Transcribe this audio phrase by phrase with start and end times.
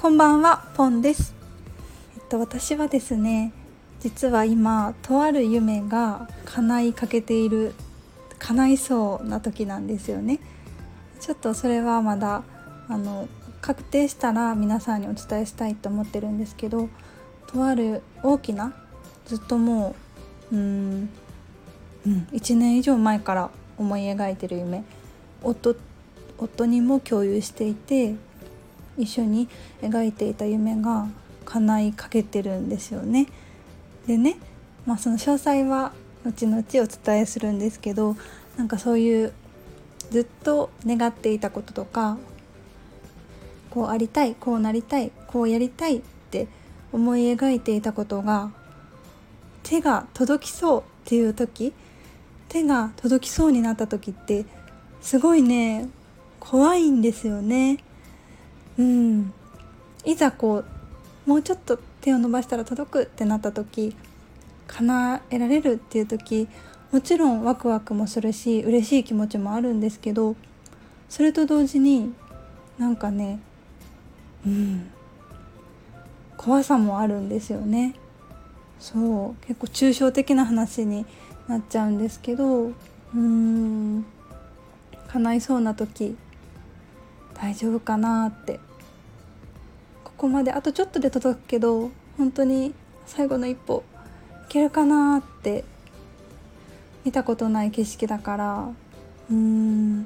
[0.00, 1.34] こんばんは、ポンです。
[2.16, 3.52] えっと私はですね、
[4.00, 7.74] 実は今とある夢が叶いかけている
[8.38, 10.40] 叶いそうな時なんですよね。
[11.20, 12.44] ちょっとそれはまだ
[12.88, 13.28] あの
[13.60, 16.88] 確定したら皆さんにお伝えしたいと思ってるんですけど、
[17.48, 18.72] とある大きな
[19.26, 19.94] ずっとも
[20.50, 21.10] ううん
[22.06, 24.82] うん1年以上前から思い描いてる夢
[25.42, 25.76] 夫
[26.38, 28.14] 夫にも共有していて
[29.02, 29.48] 一緒に
[29.82, 31.08] 描いていた夢が
[31.44, 33.26] 叶いかけてるんですよね。
[34.06, 34.36] でね、
[34.86, 35.92] まあ、その詳細は
[36.24, 38.16] 後々お伝えするんですけど
[38.56, 39.32] なんかそういう
[40.10, 42.18] ずっと願っていたこととか
[43.70, 46.48] こうありたいこうなりたいこうやりたいって
[46.92, 48.50] 思い描いていたことが
[49.62, 51.72] 手が届きそうっていう時
[52.48, 54.44] 手が届きそうになった時って
[55.00, 55.88] すごいね
[56.40, 57.78] 怖いんですよね。
[58.80, 59.32] うん。
[60.06, 60.64] いざこ
[61.26, 63.94] うもうちょっと手を伸ばしたら届くってなった時
[64.66, 66.48] 叶えられるっていう時
[66.90, 70.34] もちろんワクワクもするし嬉しい気持ちもあるんですけど
[71.10, 72.14] それと同時に
[72.78, 73.40] なんかね
[74.46, 74.90] うん。
[76.38, 77.94] 怖さもあるんですよね。
[78.78, 79.46] そう。
[79.46, 81.04] 結構抽象的な話に
[81.46, 84.06] なっちゃうんですけどうーん。
[85.08, 86.16] 叶いそうな時
[87.34, 88.60] 大丈夫かなって
[90.20, 92.74] ここまであとちょっとで届くけど本当に
[93.06, 93.84] 最後の一歩
[94.50, 95.64] いけるかなって
[97.06, 98.68] 見たことない景色だから
[99.30, 100.04] うーん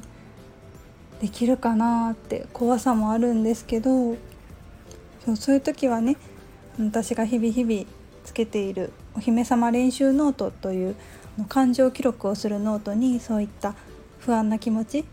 [1.20, 4.14] できるかなって怖さもあるんですけど
[5.24, 6.16] そうそういう時はね
[6.78, 7.84] 私が日々日々
[8.22, 10.96] つけているお姫様練習ノートという
[11.48, 13.74] 感情記録をするノートにそういった
[14.20, 15.04] 不安な気持ち、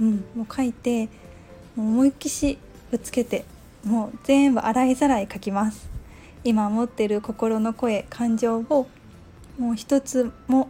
[0.00, 1.08] うん、もう書いて
[1.76, 2.58] 思いっきし
[2.92, 3.44] ぶつけて
[3.84, 5.90] もう全部洗いざらい書きます。
[6.42, 8.86] 今持ってる心の声感情を
[9.58, 10.68] もう一つも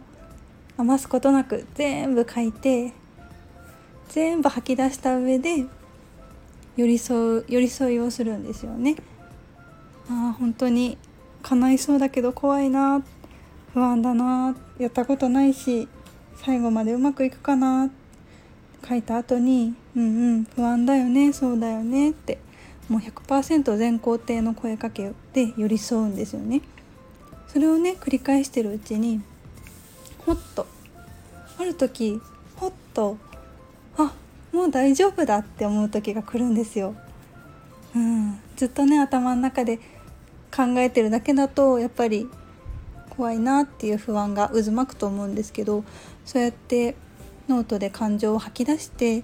[0.77, 2.93] 余すことなく全部書いて
[4.09, 5.65] 全部吐き出した上で
[6.77, 8.95] 寄り添う寄り添いをするんですよね。
[10.09, 10.97] ああ本当に
[11.41, 13.03] 叶いそうだけど怖いな
[13.73, 15.87] 不安だなやったことないし
[16.37, 17.89] 最後までうまくいくかな
[18.87, 22.37] 書いた後に「うんうん不安だよねそうだよね」って
[22.89, 26.61] もう100%全肯定の声かけで寄り添うんですよね。
[27.47, 29.21] それをね繰り返してるうちに
[30.25, 30.67] ほっと
[31.57, 32.19] ある時
[32.57, 33.17] ほっと
[33.97, 34.13] あ
[34.51, 36.95] もう大丈夫だって思う時が来るんですよ。
[37.95, 39.77] うん、ずっとね頭の中で
[40.55, 42.29] 考えてるだけだとやっぱり
[43.09, 45.85] 怖いなっていう不安が渦巻くと思うんですけど
[46.25, 46.95] そうやって
[47.47, 49.23] ノートで感情を吐き出して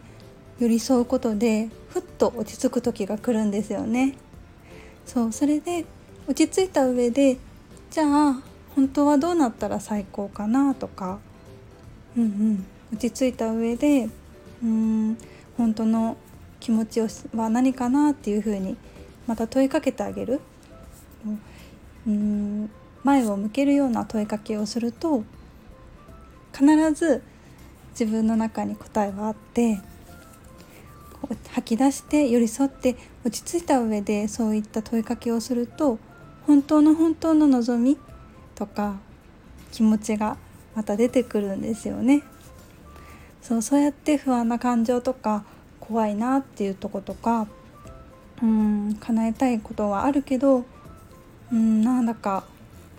[0.62, 4.16] 寄り添うことでふっと落ち着く時が来るんですよね。
[5.08, 5.86] そうそれで
[6.28, 7.38] 落ち着いた上で
[7.90, 8.44] じゃあ
[8.76, 11.18] 本当はどうなったら最高かなとか、
[12.16, 14.08] うんうん、落ち着いた上で
[14.64, 15.18] うん
[15.58, 16.16] 本当の
[16.60, 18.78] 気持ちは何かなっていうふうに
[19.26, 20.42] また問いかけてあげる。
[22.06, 22.70] うん
[23.04, 25.24] 前を向けるような問いかけをすると
[26.54, 27.24] 必ず
[28.00, 29.82] 自分の中に答えはあって
[31.54, 36.00] 吐き出して寄り添って落ち着いた上でそういった問いかけをすると
[36.48, 37.98] 本当の本当の望み
[38.56, 38.98] とか
[39.72, 40.38] 気持ちが
[40.76, 42.24] また出てくるんですよね。
[43.42, 45.44] そうそうやって不安な感情とか
[45.80, 47.48] 怖いなっていうとことか
[48.42, 50.64] うん叶えたいことはあるけど
[51.52, 52.44] うんなんだか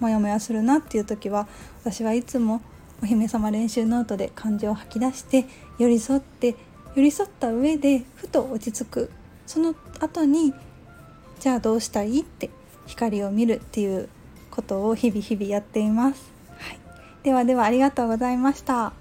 [0.01, 1.47] モヤモヤするなっていう時は
[1.85, 2.61] 私はいつも
[3.03, 5.47] お姫様練習ノートで感情を吐き出して
[5.79, 6.57] 寄り添って
[6.95, 9.11] 寄り添った上でと落ち着く。
[9.47, 10.55] その後に
[11.39, 12.21] じゃあどうしたい？
[12.21, 12.51] って
[12.87, 14.09] 光を見るっていう
[14.51, 16.79] ことを日々日々やっています、はい、
[17.23, 18.93] ではではありがとうございました。